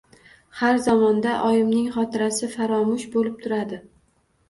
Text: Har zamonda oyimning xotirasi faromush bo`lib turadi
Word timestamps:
Har 0.61 0.79
zamonda 0.85 1.35
oyimning 1.51 1.93
xotirasi 1.99 2.53
faromush 2.57 3.09
bo`lib 3.19 3.41
turadi 3.47 3.85